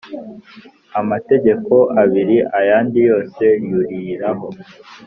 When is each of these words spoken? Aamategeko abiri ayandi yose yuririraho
Aamategeko 0.97 1.73
abiri 2.03 2.37
ayandi 2.59 2.97
yose 3.09 3.43
yuririraho 3.69 4.47